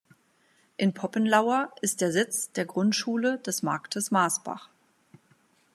[0.77, 4.67] In Poppenlauer ist der Sitz der Grundschule des Marktes Maßbach.